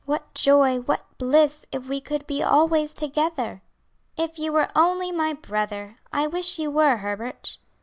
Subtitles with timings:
[0.07, 3.61] What joy, what bliss, if we could be always together!"
[4.17, 5.97] "If you were only my brother!
[6.11, 7.59] I wish you were, Herbert."